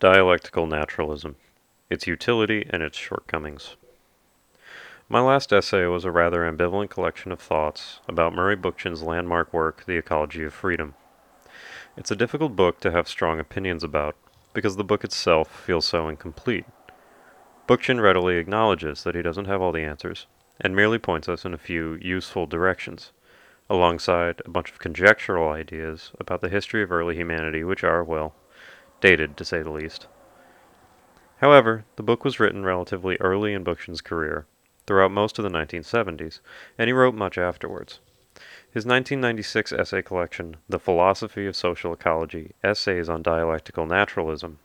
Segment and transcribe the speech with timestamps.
[0.00, 1.36] Dialectical Naturalism
[1.88, 3.76] Its Utility and Its Shortcomings.
[5.08, 9.84] My last essay was a rather ambivalent collection of thoughts about Murray Bookchin's landmark work,
[9.86, 10.94] The Ecology of Freedom.
[11.96, 14.16] It's a difficult book to have strong opinions about,
[14.52, 16.66] because the book itself feels so incomplete.
[17.68, 20.26] Bookchin readily acknowledges that he doesn't have all the answers,
[20.60, 23.12] and merely points us in a few useful directions,
[23.70, 28.34] alongside a bunch of conjectural ideas about the history of early humanity which are, well,
[29.04, 30.06] dated to say the least.
[31.36, 34.46] However, the book was written relatively early in Bookchin's career,
[34.86, 36.40] throughout most of the 1970s,
[36.78, 38.00] and he wrote much afterwards.
[38.70, 44.58] His 1996 essay collection, The Philosophy of Social Ecology Essays on Dialectical Naturalism,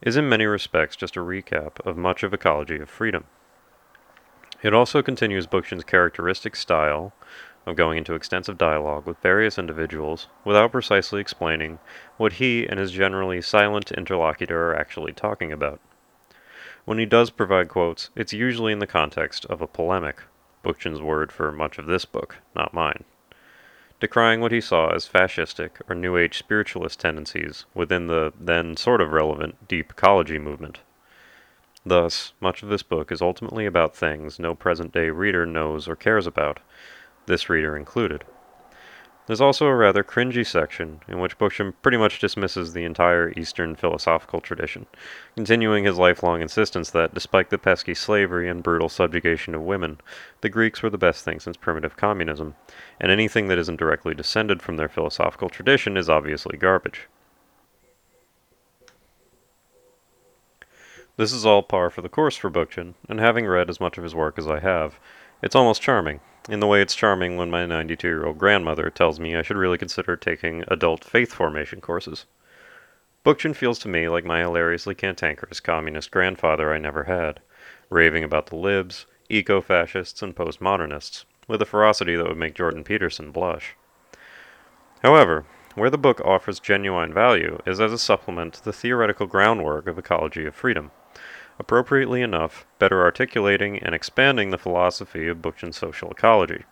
[0.00, 3.24] is in many respects just a recap of much of Ecology of Freedom.
[4.62, 7.12] It also continues Bookchin's characteristic style
[7.66, 11.78] of going into extensive dialogue with various individuals without precisely explaining
[12.16, 15.80] what he and his generally silent interlocutor are actually talking about.
[16.84, 20.22] When he does provide quotes, it's usually in the context of a polemic,
[20.62, 23.04] Bookchin's word for much of this book, not mine,
[24.00, 29.00] decrying what he saw as fascistic or New Age spiritualist tendencies within the then sort
[29.00, 30.80] of relevant deep ecology movement.
[31.86, 35.96] Thus, much of this book is ultimately about things no present day reader knows or
[35.96, 36.60] cares about,
[37.26, 38.24] this reader included.
[39.26, 43.74] There's also a rather cringy section in which Bookchin pretty much dismisses the entire Eastern
[43.74, 44.84] philosophical tradition,
[45.34, 49.98] continuing his lifelong insistence that, despite the pesky slavery and brutal subjugation of women,
[50.42, 52.54] the Greeks were the best thing since primitive communism,
[53.00, 57.08] and anything that isn't directly descended from their philosophical tradition is obviously garbage.
[61.16, 64.04] This is all par for the course for Bookchin, and having read as much of
[64.04, 64.98] his work as I have,
[65.40, 69.18] it's almost charming, in the way it's charming when my 92 year old grandmother tells
[69.18, 72.26] me I should really consider taking adult faith formation courses.
[73.24, 77.40] Bookchin feels to me like my hilariously cantankerous communist grandfather I never had,
[77.88, 82.84] raving about the libs, eco fascists, and postmodernists, with a ferocity that would make Jordan
[82.84, 83.74] Peterson blush.
[85.02, 89.86] However, where the book offers genuine value is as a supplement to the theoretical groundwork
[89.86, 90.90] of ecology of freedom
[91.58, 96.64] appropriately enough, better articulating and expanding the philosophy of Bookchin's social ecology.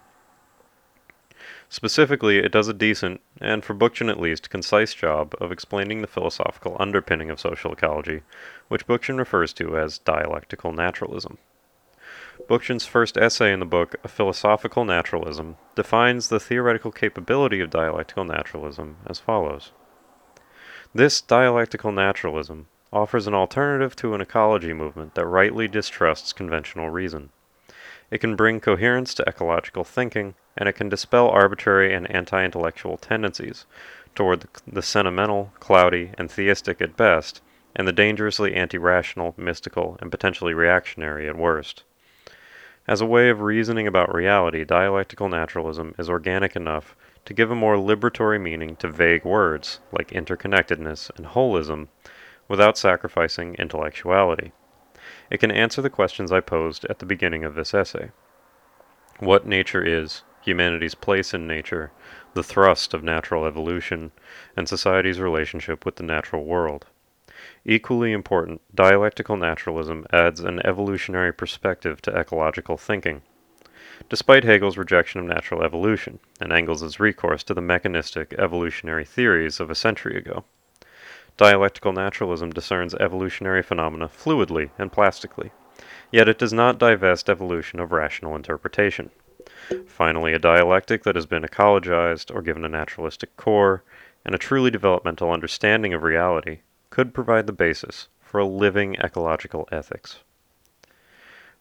[1.68, 6.06] Specifically, it does a decent, and for Bookchin at least, concise job of explaining the
[6.06, 8.22] philosophical underpinning of social ecology,
[8.68, 11.38] which Bookchin refers to as dialectical naturalism.
[12.48, 18.24] Bookchin's first essay in the book, A Philosophical Naturalism, defines the theoretical capability of dialectical
[18.24, 19.72] naturalism as follows.
[20.94, 27.30] This dialectical naturalism offers an alternative to an ecology movement that rightly distrusts conventional reason.
[28.10, 32.98] It can bring coherence to ecological thinking, and it can dispel arbitrary and anti intellectual
[32.98, 33.64] tendencies
[34.14, 37.40] toward the, sentimental, cloudy, and theistic at best,
[37.74, 41.84] and the dangerously anti rational, mystical, and potentially reactionary at worst.
[42.86, 47.54] As a way of reasoning about reality, dialectical naturalism is organic enough to give a
[47.54, 51.88] more liberatory meaning to vague words like interconnectedness and holism
[52.48, 54.52] without sacrificing intellectuality.
[55.30, 58.10] It can answer the questions I posed at the beginning of this essay.
[59.18, 61.92] What nature is, humanity's place in nature,
[62.34, 64.12] the thrust of natural evolution,
[64.56, 66.86] and society's relationship with the natural world.
[67.64, 73.22] Equally important, dialectical naturalism adds an evolutionary perspective to ecological thinking.
[74.08, 79.70] Despite Hegel's rejection of natural evolution and Engels' recourse to the mechanistic evolutionary theories of
[79.70, 80.44] a century ago,
[81.36, 85.50] Dialectical naturalism discerns evolutionary phenomena fluidly and plastically,
[86.10, 89.10] yet it does not divest evolution of rational interpretation.
[89.86, 93.82] Finally, a dialectic that has been ecologized or given a naturalistic core
[94.24, 96.60] and a truly developmental understanding of reality
[96.90, 100.20] could provide the basis for a living ecological ethics.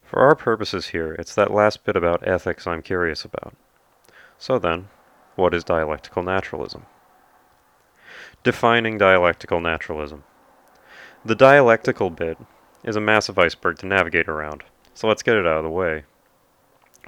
[0.04, 3.56] For our purposes here, it's that last bit about ethics I'm curious about.
[4.38, 4.90] So then,
[5.36, 6.86] what is dialectical naturalism?
[8.44, 10.24] Defining dialectical naturalism.
[11.24, 12.40] The dialectical bit
[12.84, 14.64] is a massive iceberg to navigate around,
[14.96, 16.06] so let's get it out of the way.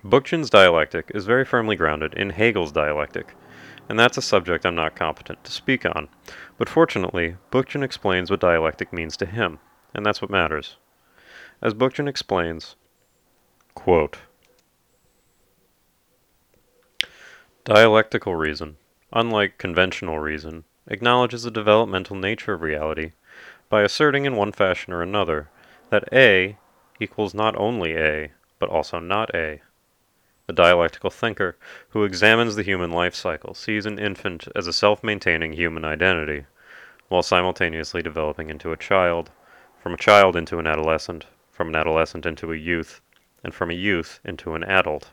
[0.03, 3.33] Bookchin's dialectic is very firmly grounded in Hegel's dialectic,
[3.89, 6.07] and that's a subject I'm not competent to speak on.
[6.59, 9.57] But fortunately, Bookchin explains what dialectic means to him,
[9.95, 10.75] and that's what matters.
[11.63, 12.75] As Bookchin explains,
[13.73, 14.19] quote,
[17.63, 18.77] Dialectical reason,
[19.11, 23.13] unlike conventional reason, acknowledges the developmental nature of reality
[23.69, 25.49] by asserting in one fashion or another
[25.89, 26.57] that A
[26.99, 29.61] equals not only A, but also not A.
[30.45, 31.57] The dialectical thinker
[31.89, 36.45] who examines the human life cycle sees an infant as a self maintaining human identity,
[37.07, 39.31] while simultaneously developing into a child,
[39.81, 43.01] from a child into an adolescent, from an adolescent into a youth,
[43.43, 45.11] and from a youth into an adult.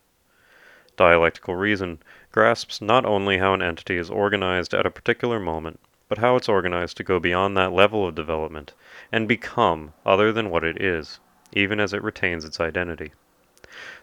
[1.00, 5.80] Dialectical reason grasps not only how an entity is organized at a particular moment,
[6.10, 8.74] but how it's organized to go beyond that level of development
[9.10, 11.18] and become other than what it is,
[11.54, 13.12] even as it retains its identity.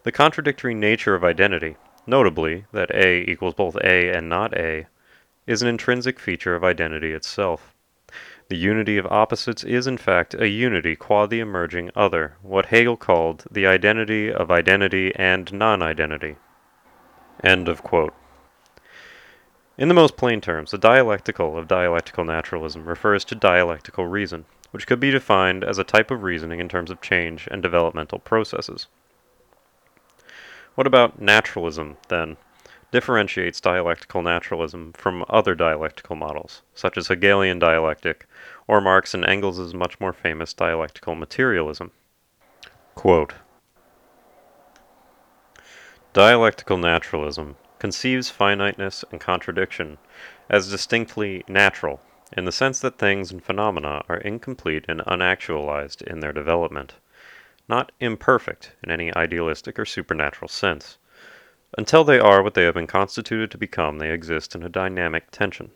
[0.02, 1.78] The contradictory nature of identity,
[2.08, 4.88] notably that A equals both A and not A,
[5.46, 7.76] is an intrinsic feature of identity itself.
[8.50, 12.98] The unity of opposites is in fact a unity qua the emerging other, what Hegel
[12.98, 16.38] called the identity of identity and non-identity.
[17.44, 18.14] End of quote.
[19.78, 24.88] In the most plain terms, the dialectical of dialectical naturalism refers to dialectical reason, which
[24.88, 28.88] could be defined as a type of reasoning in terms of change and developmental processes.
[30.74, 32.38] What about naturalism, then?
[32.92, 38.26] Differentiates dialectical naturalism from other dialectical models, such as Hegelian dialectic,
[38.68, 41.92] or Marx and Engels' much more famous dialectical materialism.
[42.96, 43.34] Quote,
[46.18, 50.00] Dialectical naturalism conceives finiteness and contradiction
[50.50, 52.02] as distinctly natural,
[52.36, 56.96] in the sense that things and phenomena are incomplete and unactualized in their development,
[57.70, 60.98] not imperfect in any idealistic or supernatural sense.
[61.78, 65.30] Until they are what they have been constituted to become, they exist in a dynamic
[65.30, 65.70] tension.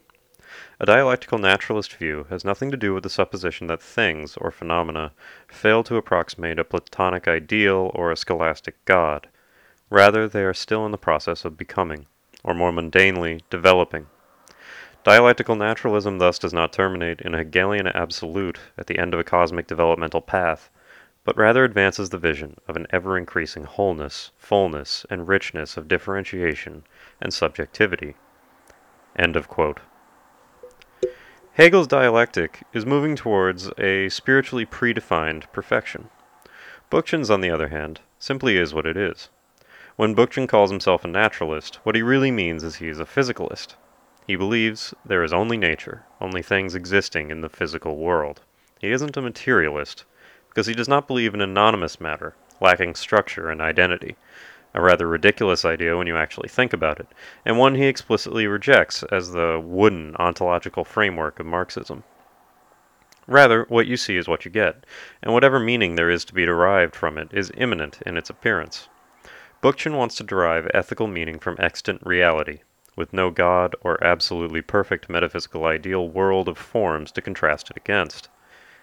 [0.80, 5.12] A dialectical naturalist view has nothing to do with the supposition that things, or phenomena,
[5.48, 9.28] fail to approximate a Platonic ideal or a scholastic God.
[9.92, 12.06] Rather, they are still in the process of becoming,
[12.46, 14.08] or more mundanely, developing.
[15.04, 19.26] Dialectical naturalism thus does not terminate in a Hegelian absolute at the end of a
[19.26, 20.70] cosmic developmental path,
[21.26, 26.84] but rather advances the vision of an ever increasing wholeness, fullness, and richness of differentiation
[27.20, 28.16] and subjectivity.
[29.18, 29.82] End of quote.
[31.56, 36.10] Hegel's dialectic is moving towards a spiritually predefined perfection.
[36.90, 39.28] Bookchin's, on the other hand, simply is what it is.
[39.98, 43.76] When Bookchin calls himself a naturalist, what he really means is he is a physicalist.
[44.26, 48.42] He believes there is only nature, only things existing in the physical world.
[48.80, 50.06] He isn't a materialist,
[50.48, 54.16] because he does not believe in anonymous matter, lacking structure and identity,
[54.74, 57.08] a rather ridiculous idea when you actually think about it,
[57.44, 62.06] and one he explicitly rejects as the wooden ontological framework of Marxism.
[63.28, 64.86] Rather, what you see is what you get,
[65.22, 68.88] and whatever meaning there is to be derived from it is immanent in its appearance.
[69.62, 72.62] Bookchin wants to derive ethical meaning from extant reality,
[72.96, 78.28] with no God or absolutely perfect metaphysical ideal world of forms to contrast it against.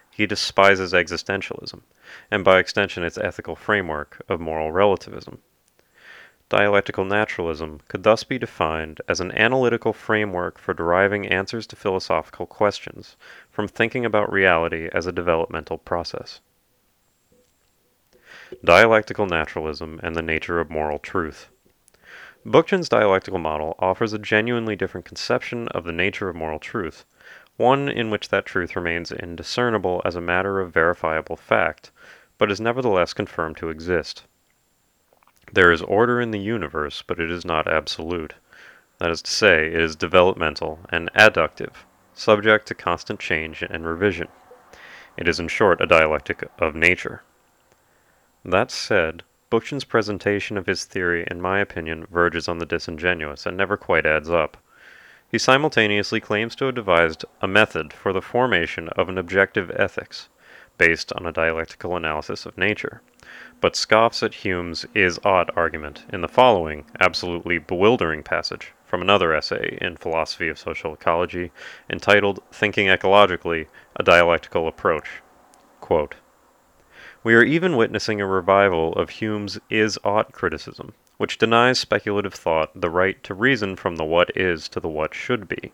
[0.09, 1.81] He despises existentialism,
[2.31, 5.39] and by extension its ethical framework of moral relativism.
[6.47, 12.47] Dialectical naturalism could thus be defined as an analytical framework for deriving answers to philosophical
[12.47, 13.17] questions
[13.51, 16.39] from thinking about reality as a developmental process.
[18.63, 21.49] Dialectical Naturalism and the Nature of Moral Truth.
[22.43, 27.05] Bookchin's dialectical model offers a genuinely different conception of the nature of moral truth,
[27.57, 31.91] one in which that truth remains indiscernible as a matter of verifiable fact,
[32.39, 34.23] but is nevertheless confirmed to exist.
[35.53, 38.33] There is order in the universe, but it is not absolute.
[38.97, 41.73] That is to say, it is developmental and adductive,
[42.15, 44.27] subject to constant change and revision.
[45.17, 47.21] It is in short a dialectic of nature.
[48.45, 53.57] That said, Bookchin's presentation of his theory, in my opinion, verges on the disingenuous and
[53.57, 54.57] never quite adds up.
[55.31, 60.29] He simultaneously claims to have devised a method for the formation of an objective ethics,
[60.77, 63.01] based on a dialectical analysis of nature,
[63.61, 69.33] but scoffs at Hume's is ought argument in the following absolutely bewildering passage from another
[69.33, 71.51] essay in Philosophy of Social Ecology
[71.89, 73.67] entitled Thinking Ecologically
[73.97, 75.21] A Dialectical Approach.
[75.81, 76.15] Quote,
[77.21, 82.71] we are even witnessing a revival of Hume's is ought criticism, which denies speculative thought
[82.79, 85.73] the right to reason from the what is to the what should be.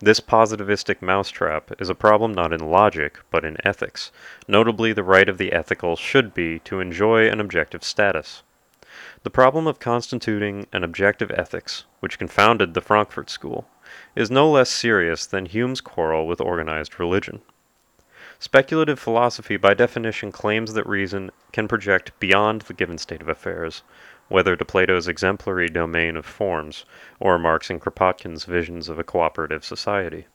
[0.00, 4.10] This positivistic mousetrap is a problem not in logic, but in ethics,
[4.48, 8.42] notably the right of the ethical should be to enjoy an objective status.
[9.22, 13.68] The problem of constituting an objective ethics, which confounded the Frankfurt School,
[14.16, 17.40] is no less serious than Hume's quarrel with organized religion.
[18.42, 23.82] Speculative philosophy by definition claims that reason can project beyond the given state of affairs,
[24.26, 26.84] whether to Plato's exemplary domain of forms,
[27.20, 30.26] or Marx and Kropotkin's visions of a cooperative society.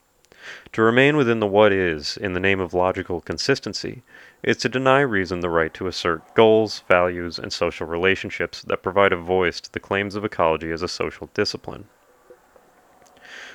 [0.72, 4.02] To remain within the what is, in the name of logical consistency,
[4.42, 9.12] is to deny reason the right to assert goals, values, and social relationships that provide
[9.12, 11.88] a voice to the claims of ecology as a social discipline.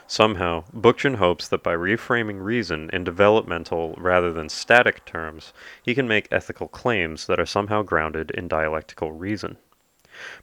[0.07, 6.07] Somehow, Bookchin hopes that by reframing reason in developmental rather than static terms, he can
[6.07, 9.57] make ethical claims that are somehow grounded in dialectical reason.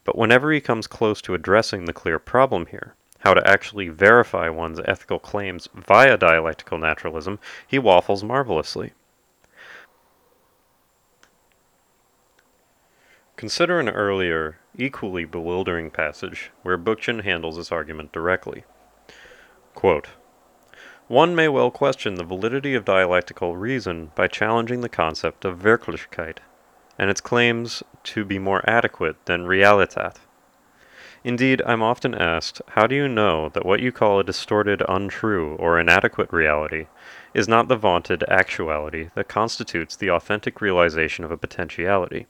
[0.04, 4.48] But whenever he comes close to addressing the clear problem here, how to actually verify
[4.48, 8.94] one's ethical claims via dialectical naturalism, he waffles marvelously.
[13.36, 18.64] Consider an earlier, equally bewildering passage where Bookchin handles this argument directly.
[19.74, 20.08] Quote,
[21.08, 26.38] One may well question the validity of dialectical reason by challenging the concept of Wirklichkeit
[26.98, 30.16] and its claims to be more adequate than Realität.
[31.22, 35.54] Indeed, I'm often asked, how do you know that what you call a distorted, untrue,
[35.56, 36.86] or inadequate reality
[37.34, 42.26] is not the vaunted actuality that constitutes the authentic realization of a potentiality?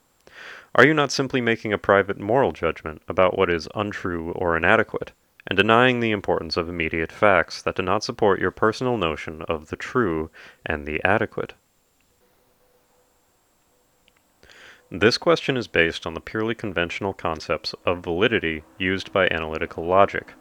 [0.75, 5.13] Are you not simply making a private moral judgment about what is untrue or inadequate,
[5.47, 9.69] and denying the importance of immediate facts that do not support your personal notion of
[9.69, 10.31] the true
[10.65, 11.55] and the adequate?
[14.91, 20.33] This question is based on the purely conventional concepts of validity used by analytical logic.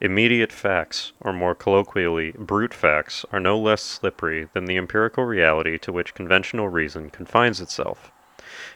[0.00, 5.78] Immediate facts, or more colloquially, brute facts, are no less slippery than the empirical reality
[5.78, 8.11] to which conventional reason confines itself.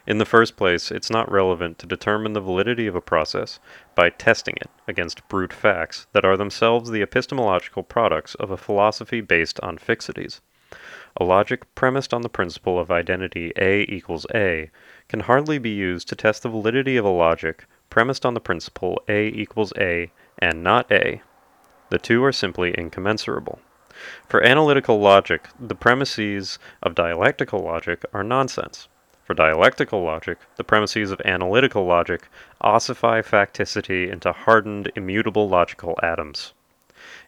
[0.07, 3.59] In the first place, it's not relevant to determine the validity of a process
[3.95, 9.21] by testing it against brute facts that are themselves the epistemological products of a philosophy
[9.21, 10.41] based on fixities.
[11.19, 14.71] A logic premised on the principle of identity A equals A
[15.09, 19.03] can hardly be used to test the validity of a logic premised on the principle
[19.09, 21.23] A equals A and not A.
[21.91, 23.61] The two are simply incommensurable.
[24.29, 28.89] For analytical logic, the premises of dialectical logic are nonsense.
[29.27, 32.29] For dialectical logic, the premises of analytical logic
[32.63, 36.55] ossify facticity into hardened, immutable logical atoms.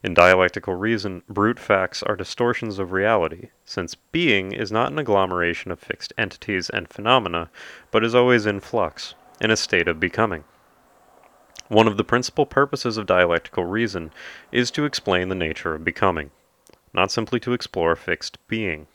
[0.04, 5.72] In dialectical reason, brute facts are distortions of reality, since being is not an agglomeration
[5.72, 7.50] of fixed entities and phenomena,
[7.90, 10.44] but is always in flux, in a state of becoming.
[11.66, 14.12] One of the principal purposes of dialectical reason
[14.52, 16.30] is to explain the nature of becoming,
[16.92, 18.86] not simply to explore fixed being.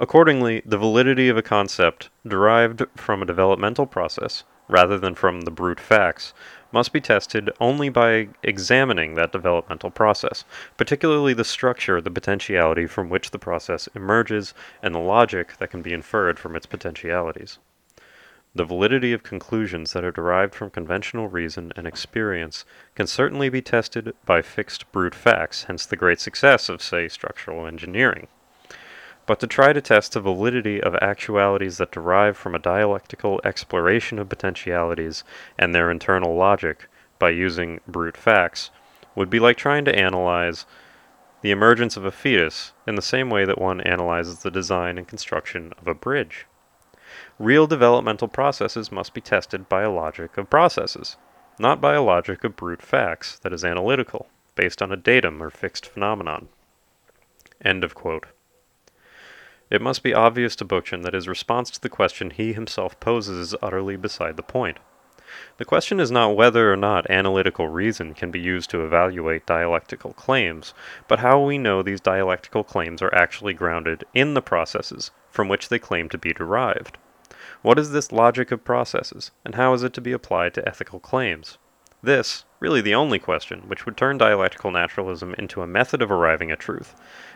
[0.00, 5.50] Accordingly, the validity of a concept derived from a developmental process, rather than from the
[5.50, 6.32] brute facts,
[6.70, 10.44] must be tested only by examining that developmental process,
[10.76, 15.82] particularly the structure, the potentiality from which the process emerges, and the logic that can
[15.82, 17.58] be inferred from its potentialities.
[18.54, 22.64] The validity of conclusions that are derived from conventional reason and experience
[22.94, 27.66] can certainly be tested by fixed brute facts, hence the great success of, say, structural
[27.66, 28.28] engineering.
[29.28, 34.18] But to try to test the validity of actualities that derive from a dialectical exploration
[34.18, 35.22] of potentialities
[35.58, 38.70] and their internal logic by using brute facts
[39.14, 40.64] would be like trying to analyze
[41.42, 45.06] the emergence of a fetus in the same way that one analyzes the design and
[45.06, 46.46] construction of a bridge.
[47.38, 51.18] Real developmental processes must be tested by a logic of processes,
[51.58, 55.50] not by a logic of brute facts that is analytical, based on a datum or
[55.50, 56.48] fixed phenomenon.
[57.62, 58.28] End of quote.
[59.70, 63.52] It must be obvious to Bookchin that his response to the question he himself poses
[63.52, 64.78] is utterly beside the point.
[65.58, 70.14] The question is not whether or not analytical reason can be used to evaluate dialectical
[70.14, 70.72] claims,
[71.06, 75.68] but how we know these dialectical claims are actually grounded in the processes from which
[75.68, 76.96] they claim to be derived.
[77.60, 80.98] What is this logic of processes, and how is it to be applied to ethical
[80.98, 81.58] claims?
[82.00, 86.52] This, really the only question, which would turn dialectical naturalism into a method of arriving
[86.52, 86.94] at truth,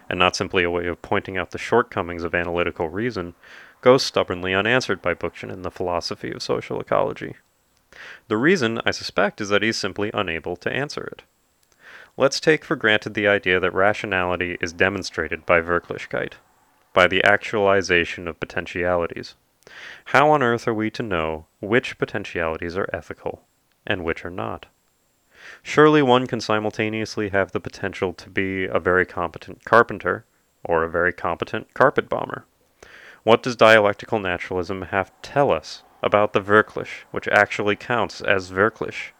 [0.09, 3.35] and not simply a way of pointing out the shortcomings of analytical reason,
[3.81, 7.35] goes stubbornly unanswered by Bookchin in the philosophy of social ecology.
[8.28, 11.23] The reason, I suspect, is that he's simply unable to answer it.
[12.16, 16.35] Let's take for granted the idea that rationality is demonstrated by Wirklichkeit,
[16.95, 19.35] by the actualization of potentialities.
[20.07, 23.42] How on earth are we to know which potentialities are ethical
[23.87, 24.67] and which are not.
[25.62, 30.25] Surely one can simultaneously have the potential to be a very competent carpenter
[30.65, 32.45] or a very competent carpet bomber.
[33.25, 38.51] What does dialectical naturalism have to tell us about the Wirklich, which actually counts as
[38.51, 39.12] Wirklich,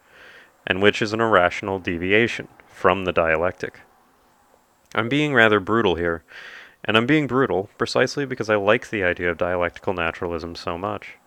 [0.67, 3.81] and which is an irrational deviation from the dialectic?
[4.95, 6.23] I'm being rather brutal here,
[6.83, 11.17] and I'm being brutal precisely because I like the idea of dialectical naturalism so much.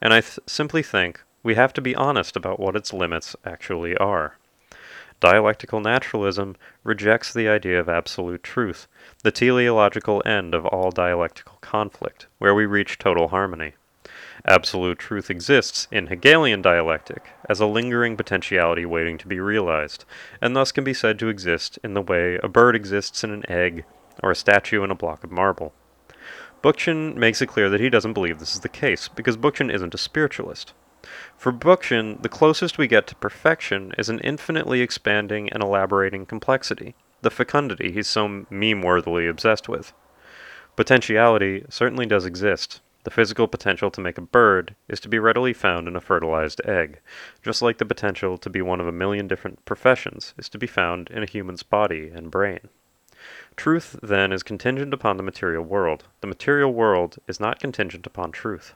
[0.00, 3.96] And I th- simply think we have to be honest about what its limits actually
[3.96, 4.36] are.
[5.20, 8.88] Dialectical naturalism rejects the idea of absolute truth,
[9.22, 13.74] the teleological end of all dialectical conflict, where we reach total harmony.
[14.46, 20.06] Absolute truth exists in Hegelian dialectic as a lingering potentiality waiting to be realized,
[20.40, 23.44] and thus can be said to exist in the way a bird exists in an
[23.50, 23.84] egg
[24.22, 25.74] or a statue in a block of marble.
[26.62, 29.94] Bookchin makes it clear that he doesn't believe this is the case, because Bookchin isn't
[29.94, 30.72] a spiritualist.
[31.36, 36.94] For Bookchin, the closest we get to perfection is an infinitely expanding and elaborating complexity,
[37.22, 39.92] the fecundity he's so meme-worthily obsessed with.
[40.76, 42.80] Potentiality certainly does exist.
[43.04, 46.60] The physical potential to make a bird is to be readily found in a fertilized
[46.66, 47.00] egg,
[47.42, 50.66] just like the potential to be one of a million different professions is to be
[50.66, 52.68] found in a human's body and brain.
[53.56, 56.04] Truth, then, is contingent upon the material world.
[56.20, 58.74] The material world is not contingent upon truth.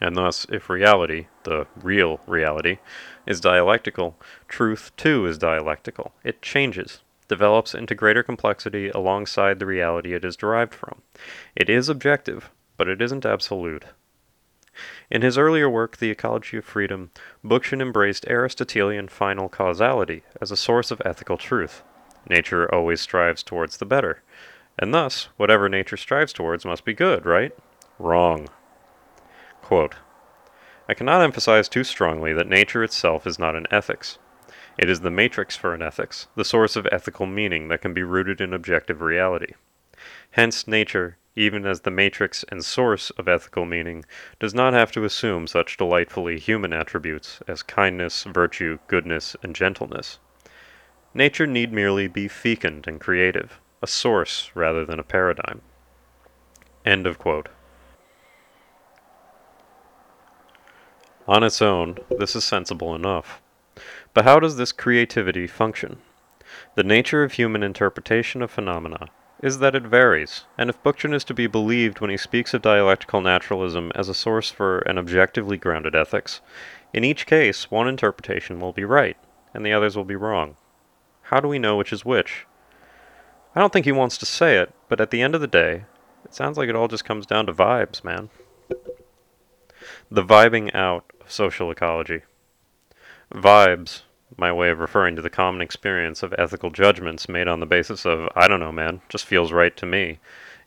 [0.00, 2.78] And thus, if reality, the real reality,
[3.26, 6.12] is dialectical, truth too is dialectical.
[6.22, 11.02] It changes, develops into greater complexity alongside the reality it is derived from.
[11.56, 13.84] It is objective, but it isn't absolute.
[15.10, 17.10] In his earlier work, The Ecology of Freedom,
[17.44, 21.82] Bookchin embraced Aristotelian final causality as a source of ethical truth.
[22.28, 24.22] Nature always strives towards the better,
[24.78, 27.52] and thus, whatever nature strives towards must be good, right?
[27.98, 28.48] Wrong.
[29.68, 29.96] Quote,
[30.88, 34.16] I cannot emphasize too strongly that nature itself is not an ethics.
[34.78, 38.02] It is the matrix for an ethics, the source of ethical meaning that can be
[38.02, 39.52] rooted in objective reality.
[40.30, 44.06] Hence, nature, even as the matrix and source of ethical meaning,
[44.40, 50.18] does not have to assume such delightfully human attributes as kindness, virtue, goodness, and gentleness.
[51.12, 55.60] Nature need merely be fecund and creative, a source rather than a paradigm.
[56.86, 57.50] End of quote.
[61.28, 63.42] On its own, this is sensible enough.
[64.14, 65.98] But how does this creativity function?
[66.74, 69.08] The nature of human interpretation of phenomena
[69.42, 72.62] is that it varies, and if Bookchin is to be believed when he speaks of
[72.62, 76.40] dialectical naturalism as a source for an objectively grounded ethics,
[76.94, 79.18] in each case one interpretation will be right,
[79.52, 80.56] and the others will be wrong.
[81.24, 82.46] How do we know which is which?
[83.54, 85.84] I don't think he wants to say it, but at the end of the day,
[86.24, 88.30] it sounds like it all just comes down to vibes, man.
[90.10, 92.22] The vibing out social ecology.
[93.32, 94.02] Vibes,
[94.36, 98.04] my way of referring to the common experience of ethical judgments made on the basis
[98.04, 100.18] of, I don't know, man, just feels right to me,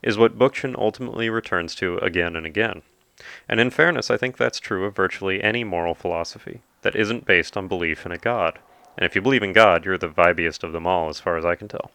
[0.01, 2.81] is what Bookchin ultimately returns to again and again.
[3.47, 7.55] And in fairness, I think that's true of virtually any moral philosophy that isn't based
[7.55, 8.59] on belief in a God.
[8.97, 11.45] And if you believe in God, you're the vibiest of them all, as far as
[11.45, 11.91] I can tell.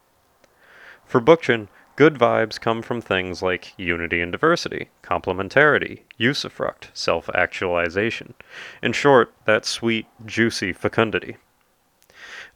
[1.04, 8.34] For Bookchin, Good vibes come from things like unity and diversity, complementarity, usufruct, self actualization.
[8.82, 11.38] In short, that sweet, juicy fecundity.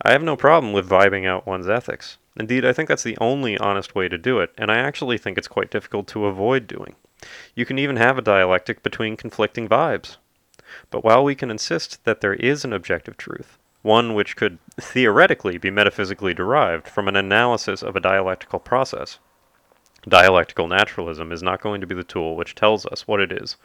[0.03, 2.19] I have no problem with vibing out one's ethics.
[2.37, 5.39] Indeed, I think that's the only honest way to do it, and I actually think
[5.39, 6.97] it's quite difficult to avoid doing.
[7.55, 10.19] You can even have a dialectic between conflicting vibes.
[10.91, 15.57] But while we can insist that there is an objective truth, one which could theoretically
[15.57, 19.19] be metaphysically derived from an analysis of a dialectical process,
[20.09, 23.57] Dialectical naturalism is not going to be the tool which tells us what it is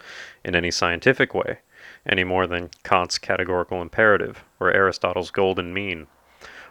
[0.44, 1.60] in any scientific way,
[2.06, 6.08] any more than Kant's categorical imperative or Aristotle's golden mean.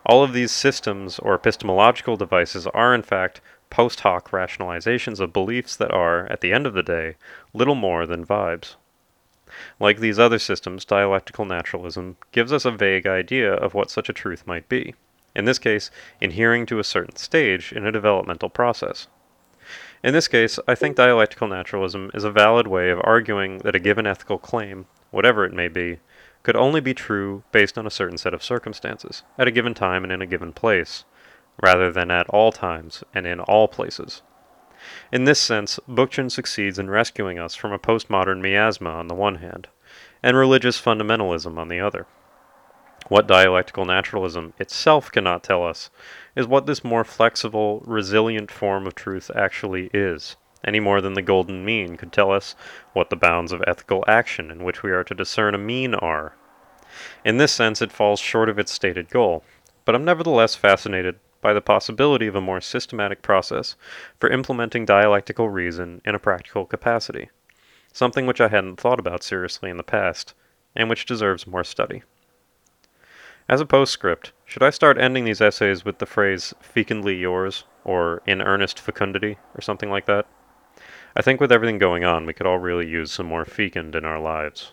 [0.05, 5.77] All of these systems or epistemological devices are, in fact, post hoc rationalizations of beliefs
[5.77, 7.17] that are, at the end of the day,
[7.55, 8.75] little more than vibes.
[9.81, 14.13] Like these other systems, dialectical naturalism gives us a vague idea of what such a
[14.13, 14.95] truth might be,
[15.35, 19.09] in this case, adhering to a certain stage in a developmental process.
[20.05, 23.79] In this case, I think dialectical naturalism is a valid way of arguing that a
[23.79, 26.01] given ethical claim, whatever it may be,
[26.43, 30.05] could only be true based on a certain set of circumstances, at a given time
[30.05, 31.07] and in a given place,
[31.63, 34.21] rather than at all times and in all places.
[35.11, 39.37] In this sense, Bookchin succeeds in rescuing us from a postmodern miasma on the one
[39.37, 39.69] hand,
[40.23, 42.07] and religious fundamentalism on the other.
[43.09, 45.91] What dialectical naturalism itself cannot tell us
[46.35, 51.21] is what this more flexible, resilient form of truth actually is, any more than the
[51.21, 52.57] golden mean could tell us
[52.95, 56.35] what the bounds of ethical action in which we are to discern a mean are.
[57.27, 59.45] In this sense, it falls short of its stated goal,
[59.85, 63.77] but I'm nevertheless fascinated by the possibility of a more systematic process
[64.19, 67.29] for implementing dialectical reason in a practical capacity,
[67.93, 70.33] something which I hadn't thought about seriously in the past,
[70.75, 72.03] and which deserves more study.
[73.47, 78.23] As a postscript, should I start ending these essays with the phrase fecundly yours, or
[78.25, 80.27] in earnest fecundity, or something like that?
[81.15, 84.07] I think with everything going on, we could all really use some more fecund in
[84.07, 84.73] our lives.